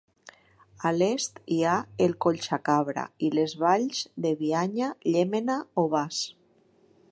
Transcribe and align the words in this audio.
A 0.89 0.91
l'est 0.99 1.35
hi 1.55 1.57
ha 1.63 1.73
el 2.05 2.15
Collsacabra 2.25 3.03
i 3.27 3.31
les 3.39 3.55
valls 3.65 4.01
de 4.27 4.33
Bianya, 4.41 4.91
Llémena 5.13 5.63
o 5.83 5.85
Bas. 5.97 6.27